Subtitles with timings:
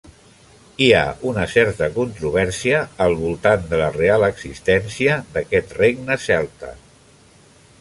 [0.83, 6.73] Hi ha una certa controvèrsia al voltant de la real existència d'aquest regne celta.